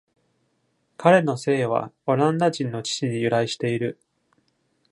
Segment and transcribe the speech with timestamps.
[0.97, 3.99] 彼の姓はオランダ人の父に由来している。